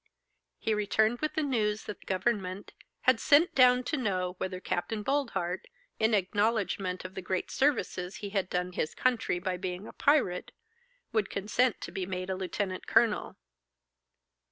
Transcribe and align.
He 0.57 0.73
returned 0.73 1.19
with 1.19 1.35
the 1.35 1.43
news 1.43 1.83
that 1.83 2.07
government 2.07 2.73
had 3.01 3.19
sent 3.19 3.53
down 3.53 3.83
to 3.83 3.97
know 3.97 4.33
whether 4.39 4.59
Capt. 4.59 4.89
Boldheart, 5.03 5.65
in 5.99 6.15
acknowledgment 6.15 7.05
of 7.05 7.13
the 7.13 7.21
great 7.21 7.51
services 7.51 8.15
he 8.15 8.31
had 8.31 8.49
done 8.49 8.71
his 8.71 8.95
country 8.95 9.37
by 9.37 9.57
being 9.57 9.85
a 9.85 9.93
pirate, 9.93 10.53
would 11.13 11.29
consent 11.29 11.81
to 11.81 11.91
be 11.91 12.07
made 12.07 12.31
a 12.31 12.35
lieutenant 12.35 12.87
colonel. 12.87 13.35